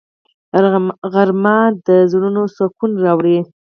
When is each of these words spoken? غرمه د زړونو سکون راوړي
غرمه 1.13 1.57
د 1.87 1.87
زړونو 2.11 2.43
سکون 2.55 2.91
راوړي 3.05 3.39